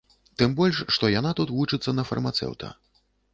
Тым 0.41 0.53
больш 0.59 0.79
што 0.95 1.11
яна 1.19 1.33
тут 1.41 1.53
вучыцца 1.59 1.95
на 1.99 2.07
фармацэўта. 2.13 2.73